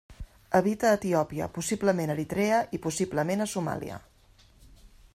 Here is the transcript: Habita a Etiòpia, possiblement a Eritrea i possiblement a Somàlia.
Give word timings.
Habita 0.59 0.87
a 0.91 0.95
Etiòpia, 0.99 1.49
possiblement 1.59 2.13
a 2.15 2.17
Eritrea 2.17 2.65
i 2.79 2.83
possiblement 2.89 3.47
a 3.49 3.51
Somàlia. 3.55 4.03